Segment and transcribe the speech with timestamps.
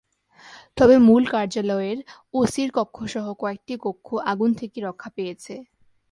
[0.77, 1.97] তবে মূল কার্যালয়ের
[2.33, 5.53] ওসির কক্ষসহ কয়েকটি কক্ষ আগুন থেকে রক্ষা পেয়েছে।